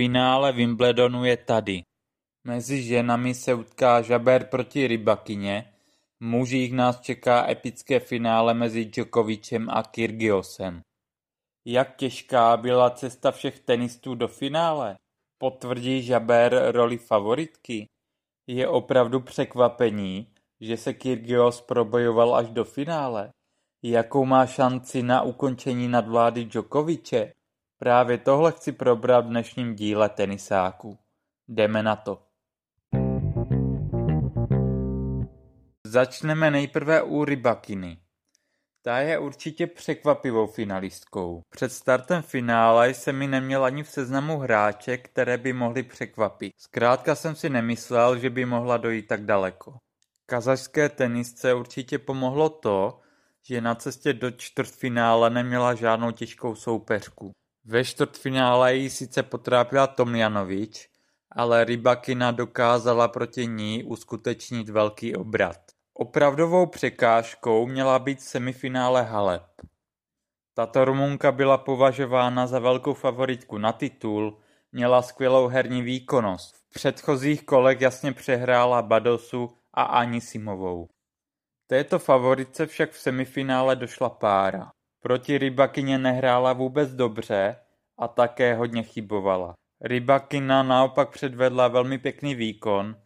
[0.00, 1.82] Finále Wimbledonu je tady.
[2.44, 5.72] Mezi ženami se utká Žaber proti Rybakyně,
[6.20, 10.80] v mužích nás čeká epické finále mezi Djokovicem a Kyrgiosem.
[11.66, 14.96] Jak těžká byla cesta všech tenistů do finále?
[15.38, 17.86] Potvrdí Žaber roli favoritky?
[18.46, 20.26] Je opravdu překvapení,
[20.60, 23.30] že se Kyrgios probojoval až do finále?
[23.82, 27.32] Jakou má šanci na ukončení nadvlády Djokoviče?
[27.82, 30.98] Právě tohle chci probrat v dnešním díle Tenisáku.
[31.48, 32.22] Jdeme na to.
[35.86, 37.98] Začneme nejprve u Rybakiny.
[38.82, 41.42] Ta je určitě překvapivou finalistkou.
[41.50, 46.52] Před startem finále jsem mi neměl ani v seznamu hráček, které by mohly překvapit.
[46.56, 49.76] Zkrátka jsem si nemyslel, že by mohla dojít tak daleko.
[50.26, 53.00] Kazašské tenisce určitě pomohlo to,
[53.42, 57.32] že na cestě do čtvrtfinále neměla žádnou těžkou soupeřku.
[57.64, 60.88] Ve čtvrtfinále ji sice potrápila Tomjanovič,
[61.32, 65.56] ale Rybakina dokázala proti ní uskutečnit velký obrat.
[65.94, 69.42] Opravdovou překážkou měla být semifinále Halep.
[70.54, 74.40] Tato Rumunka byla považována za velkou favoritku na titul,
[74.72, 76.56] měla skvělou herní výkonnost.
[76.56, 80.88] V předchozích kolech jasně přehrála Badosu a Anisimovou.
[81.66, 84.72] Této favoritce však v semifinále došla pára.
[85.02, 87.56] Proti Rybakyně nehrála vůbec dobře
[87.98, 89.54] a také hodně chybovala.
[89.80, 92.96] Rybakina naopak předvedla velmi pěkný výkon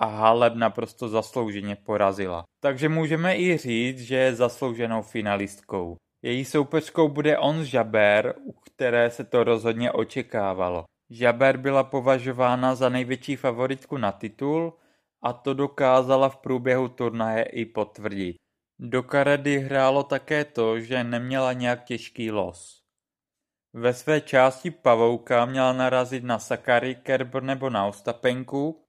[0.00, 2.44] a Halep naprosto zaslouženě porazila.
[2.60, 5.96] Takže můžeme i říct, že je zaslouženou finalistkou.
[6.22, 10.84] Její soupeřkou bude On Jaber, u které se to rozhodně očekávalo.
[11.10, 14.74] Jaber byla považována za největší favoritku na titul
[15.22, 18.36] a to dokázala v průběhu turnaje i potvrdit.
[18.80, 22.82] Do karedy hrálo také to, že neměla nějak těžký los.
[23.72, 28.84] Ve své části pavouka měla narazit na Sakary, Kerber nebo na Ostapenku,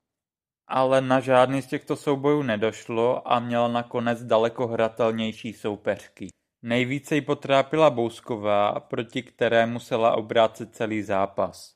[0.68, 6.28] ale na žádný z těchto soubojů nedošlo a měla nakonec daleko hratelnější soupeřky.
[6.62, 11.76] Nejvíce ji potrápila Bousková, proti které musela obrácet celý zápas.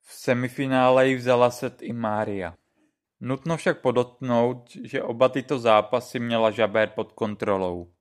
[0.00, 2.54] V semifinále ji vzala set i Mária.
[3.20, 7.92] Nutno však podotknout, že oba tyto zápasy měla Žabér pod kontrolou.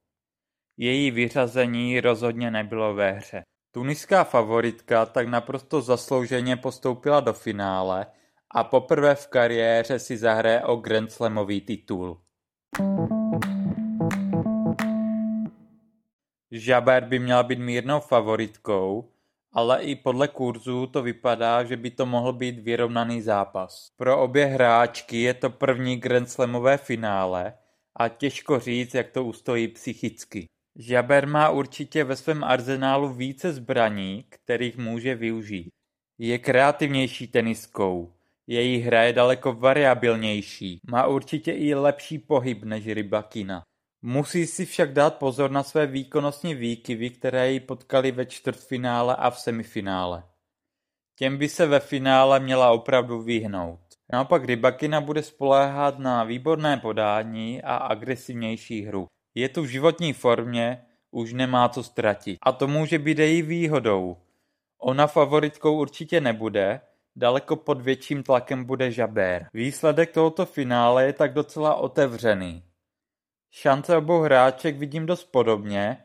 [0.77, 3.41] Její vyřazení rozhodně nebylo ve hře.
[3.71, 8.05] Tuniská favoritka tak naprosto zaslouženě postoupila do finále
[8.51, 12.21] a poprvé v kariéře si zahraje o Grand Slamový titul.
[16.51, 19.11] Žaber by měla být mírnou favoritkou,
[19.57, 23.87] ale i podle kurzu to vypadá, že by to mohl být vyrovnaný zápas.
[23.95, 27.53] Pro obě hráčky je to první Grand Slamové finále
[27.95, 30.45] a těžko říct, jak to ustojí psychicky.
[30.75, 35.69] Žaber má určitě ve svém arzenálu více zbraní, kterých může využít.
[36.17, 38.13] Je kreativnější teniskou,
[38.47, 43.63] její hra je daleko variabilnější, má určitě i lepší pohyb než Rybakina.
[44.01, 49.29] Musí si však dát pozor na své výkonnostní výkyvy, které ji potkaly ve čtvrtfinále a
[49.29, 50.23] v semifinále.
[51.15, 53.79] Těm by se ve finále měla opravdu vyhnout.
[54.13, 59.05] Naopak Rybakina bude spoléhat na výborné podání a agresivnější hru.
[59.35, 60.81] Je tu v životní formě,
[61.11, 62.37] už nemá co ztratit.
[62.41, 64.17] A to může být její výhodou.
[64.79, 66.81] Ona favoritkou určitě nebude,
[67.15, 69.47] daleko pod větším tlakem bude Žabér.
[69.53, 72.63] Výsledek tohoto finále je tak docela otevřený.
[73.51, 75.97] Šance obou hráček vidím dost podobně,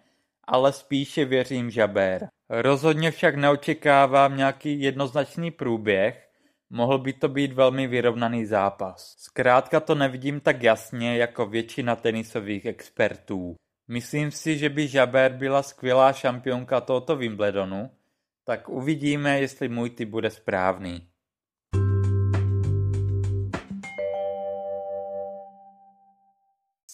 [0.45, 2.29] ale spíše věřím Žabér.
[2.51, 6.29] Rozhodně však neočekávám nějaký jednoznačný průběh,
[6.71, 9.15] mohl by to být velmi vyrovnaný zápas.
[9.19, 13.55] Zkrátka to nevidím tak jasně jako většina tenisových expertů.
[13.89, 17.91] Myslím si, že by Žabér byla skvělá šampionka tohoto Wimbledonu,
[18.45, 21.09] tak uvidíme, jestli můj typ bude správný.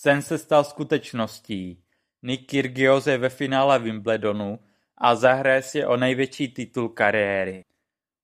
[0.00, 1.78] Sen se stal skutečností.
[2.22, 4.58] Nick Kyrgios je ve finále Wimbledonu
[4.98, 7.64] a zahraje si o největší titul kariéry.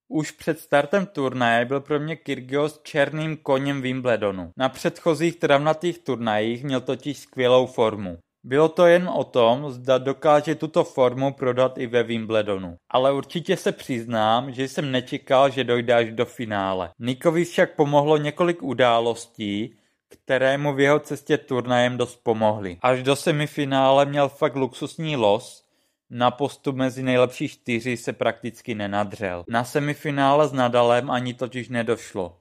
[0.09, 4.51] Už před startem turnaje byl pro mě Kyrgios černým koněm Wimbledonu.
[4.57, 8.19] Na předchozích travnatých turnajích měl totiž skvělou formu.
[8.45, 12.77] Bylo to jen o tom, zda dokáže tuto formu prodat i ve Wimbledonu.
[12.89, 16.91] Ale určitě se přiznám, že jsem nečekal, že dojde až do finále.
[16.99, 19.77] Nikovi však pomohlo několik událostí,
[20.17, 22.79] které mu v jeho cestě turnajem dost pomohly.
[22.83, 25.65] Až do semifinále měl fakt luxusní los,
[26.11, 29.45] na postup mezi nejlepší čtyři se prakticky nenadřel.
[29.49, 32.39] Na semifinále s Nadalem ani totiž nedošlo.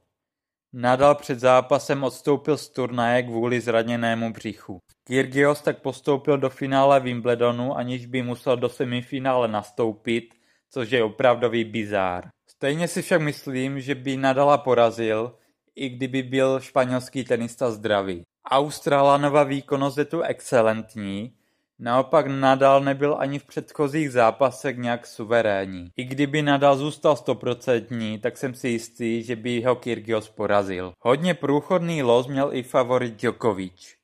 [0.73, 4.79] Nadal před zápasem odstoupil z turnaje kvůli zraněnému břichu.
[5.03, 10.33] Kyrgios tak postoupil do finále Wimbledonu, aniž by musel do semifinále nastoupit,
[10.69, 12.27] což je opravdový bizár.
[12.49, 15.35] Stejně si však myslím, že by Nadala porazil,
[15.75, 18.21] i kdyby byl španělský tenista zdravý.
[18.51, 21.33] Australanova výkonnost je tu excelentní,
[21.79, 25.89] naopak Nadal nebyl ani v předchozích zápasech nějak suverénní.
[25.97, 30.93] I kdyby Nadal zůstal stoprocentní, tak jsem si jistý, že by ho Kyrgios porazil.
[30.99, 33.95] Hodně průchodný los měl i favorit Djokovic.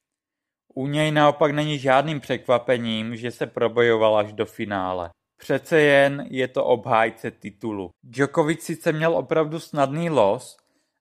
[0.76, 5.10] U něj naopak není žádným překvapením, že se probojoval až do finále.
[5.38, 7.90] Přece jen je to obhájce titulu.
[8.04, 10.58] Djokovic sice měl opravdu snadný los,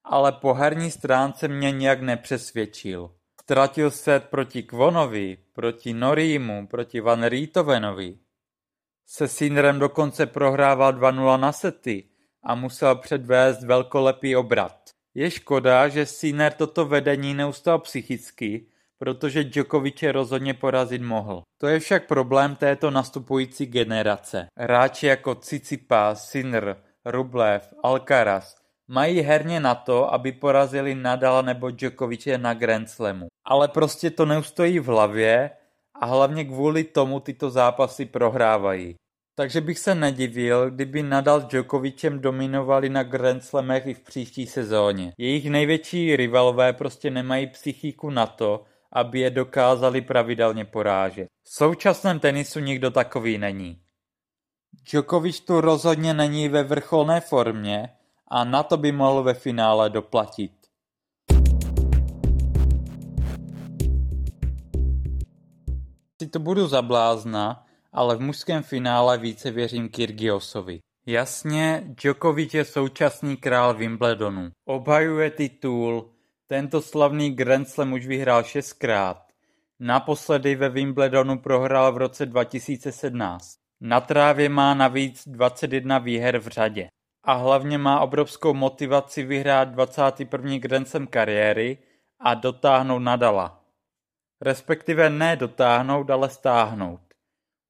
[0.08, 3.10] ale po herní stránce mě nějak nepřesvědčil.
[3.40, 8.19] Ztratil set proti Kvonovi, proti Norímu, proti Van Rítovenovi.
[9.06, 12.05] Se Sinrem dokonce prohrával 2-0 na sety
[12.43, 14.90] a musel předvést velkolepý obrat.
[15.14, 18.66] Je škoda, že Sinner toto vedení neustal psychicky,
[18.99, 21.43] protože Djokoviče rozhodně porazit mohl.
[21.58, 24.46] To je však problém této nastupující generace.
[24.58, 32.38] Hráči jako Tsitsipas, Sinner, Rublev, Alcaraz mají herně na to, aby porazili Nadala nebo Djokoviče
[32.38, 33.26] na Grand Slamu.
[33.44, 35.50] Ale prostě to neustojí v hlavě
[35.94, 38.94] a hlavně kvůli tomu tyto zápasy prohrávají.
[39.35, 44.46] Takže bych se nedivil, kdyby Nadal s Djokovicem dominovali na Grand Slamech i v příští
[44.46, 45.12] sezóně.
[45.19, 51.26] Jejich největší rivalové prostě nemají psychiku na to, aby je dokázali pravidelně porážet.
[51.44, 53.81] V současném tenisu nikdo takový není.
[54.91, 57.88] Djokovic tu rozhodně není ve vrcholné formě
[58.30, 60.52] a na to by mohl ve finále doplatit.
[66.22, 70.78] Si to budu za blázna, ale v mužském finále více věřím Kyrgiosovi.
[71.06, 74.50] Jasně, Djokovic je současný král Wimbledonu.
[74.64, 76.10] Obhajuje titul,
[76.46, 79.22] tento slavný Grand Slam už vyhrál šestkrát.
[79.81, 83.54] Naposledy ve Wimbledonu prohrál v roce 2017.
[83.81, 86.88] Na trávě má navíc 21 výher v řadě.
[87.25, 90.59] A hlavně má obrovskou motivaci vyhrát 21.
[90.59, 91.79] Grand Slam kariéry
[92.20, 93.65] a dotáhnout Nadala.
[94.41, 97.00] Respektive ne dotáhnout, ale stáhnout.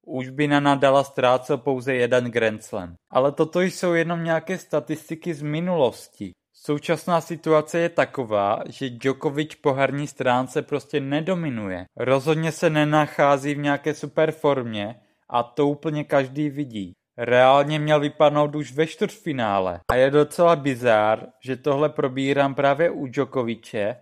[0.06, 2.95] Už by na Nadala ztrácel pouze jeden Grand Slam.
[3.11, 6.33] Ale toto jsou jenom nějaké statistiky z minulosti.
[6.53, 11.85] Současná situace je taková, že Djokovic po herní stránce prostě nedominuje.
[11.97, 16.93] Rozhodně se nenachází v nějaké super formě a to úplně každý vidí.
[17.20, 19.81] Reálně měl vypadnout už ve čtvrtfinále.
[19.91, 23.97] A je docela bizár, že tohle probírám právě u Djokoviče,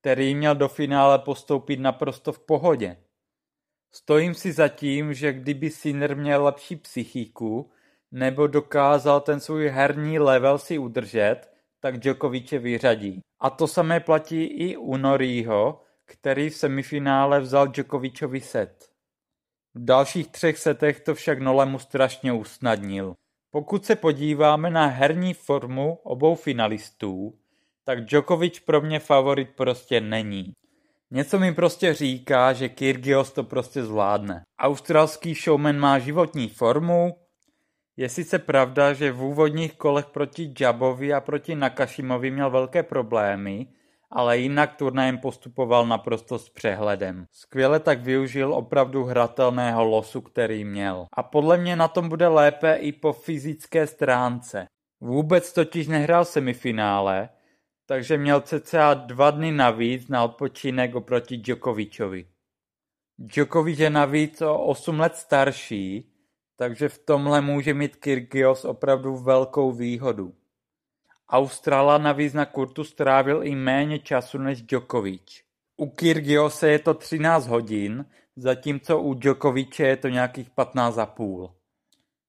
[0.00, 2.96] který měl do finále postoupit naprosto v pohodě.
[3.94, 7.70] Stojím si za tím, že kdyby Sinner měl lepší psychiku,
[8.12, 11.40] nebo dokázal ten svůj herní level si udržet,
[11.80, 13.20] tak Djokoviče vyřadí.
[13.40, 18.91] A to samé platí i u Norieho, který v semifinále vzal Djokovičovi set.
[19.74, 23.14] V dalších třech setech to však Nolemu strašně usnadnil.
[23.50, 27.38] Pokud se podíváme na herní formu obou finalistů,
[27.84, 30.52] tak Djokovic pro mě favorit prostě není.
[31.10, 34.42] Něco mi prostě říká, že Kyrgios to prostě zvládne.
[34.58, 37.16] Australský showman má životní formu,
[37.96, 43.66] je sice pravda, že v úvodních kolech proti Jabovi a proti Nakashimovi měl velké problémy,
[44.12, 47.26] ale jinak turnajem postupoval naprosto s přehledem.
[47.30, 51.06] Skvěle tak využil opravdu hratelného losu, který měl.
[51.12, 54.66] A podle mě na tom bude lépe i po fyzické stránce.
[55.00, 57.28] Vůbec totiž nehrál semifinále,
[57.86, 62.26] takže měl cca dva dny navíc na odpočinek oproti Djokovičovi.
[63.18, 66.12] Djokovič je navíc o 8 let starší,
[66.56, 70.34] takže v tomhle může mít Kyrgios opravdu velkou výhodu.
[71.32, 75.40] Australa navíc na kurtu strávil i méně času než Djokovic.
[75.76, 81.52] U Kyrgiose je to 13 hodin, zatímco u Djokoviče je to nějakých 15,5.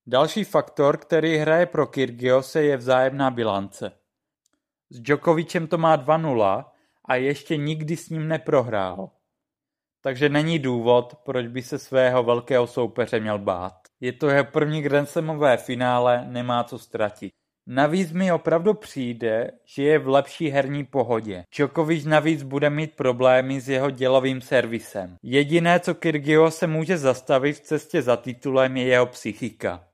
[0.06, 3.92] Další faktor, který hraje pro Kyrgiose, je vzájemná bilance.
[4.90, 6.64] S Djokovicem to má 2-0
[7.04, 9.10] a ještě nikdy s ním neprohrál.
[10.00, 13.76] Takže není důvod, proč by se svého velkého soupeře měl bát.
[14.00, 15.08] Je to jeho první Grand
[15.56, 17.32] finále, nemá co ztratit.
[17.66, 21.44] Navíc mi opravdu přijde, že je v lepší herní pohodě.
[21.56, 25.16] Djokovic navíc bude mít problémy s jeho dělovým servisem.
[25.22, 29.84] Jediné, co Kyrgios se může zastavit v cestě za titulem, je jeho psychika.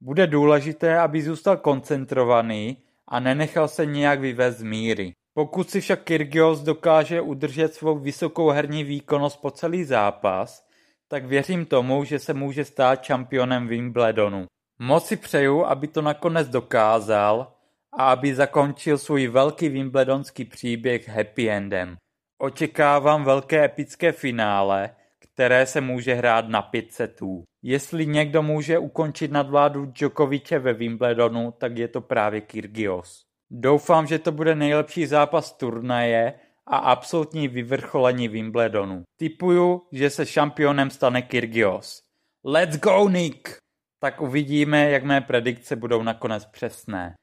[0.00, 2.76] Bude důležité, aby zůstal koncentrovaný
[3.08, 5.12] a nenechal se nějak vyvést z míry.
[5.34, 10.66] Pokud si však Kyrgios dokáže udržet svou vysokou herní výkonnost po celý zápas,
[11.08, 14.46] tak věřím tomu, že se může stát čampionem Wimbledonu.
[14.82, 17.52] Moc si přeju, aby to nakonec dokázal
[17.98, 21.96] a aby zakončil svůj velký wimbledonský příběh happy endem.
[22.38, 27.42] Očekávám velké epické finále, které se může hrát na pět setů.
[27.62, 33.22] Jestli někdo může ukončit nadvládu Djokoviče ve Wimbledonu, tak je to právě Kyrgios.
[33.50, 36.34] Doufám, že to bude nejlepší zápas turnaje
[36.66, 39.02] a absolutní vyvrcholení Wimbledonu.
[39.16, 42.02] Typuju, že se šampionem stane Kyrgios.
[42.44, 43.60] Let's go, Nick!
[44.02, 47.14] Tak uvidíme, jak mé predikce budou nakonec přesné.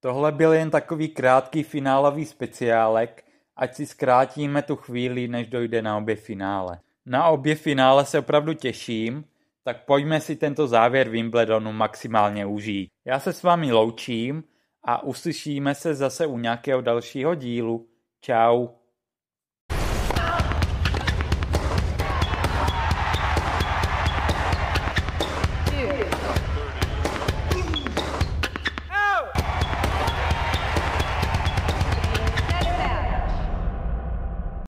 [0.00, 3.24] Tohle byl jen takový krátký finálový speciálek,
[3.56, 6.78] ať si zkrátíme tu chvíli, než dojde na obě finále.
[7.06, 9.24] Na obě finále se opravdu těším,
[9.64, 12.90] tak pojďme si tento závěr Wimbledonu maximálně užít.
[13.04, 14.44] Já se s vámi loučím
[14.82, 17.86] a uslyšíme se zase u nějakého dalšího dílu.
[18.24, 18.83] Ciao.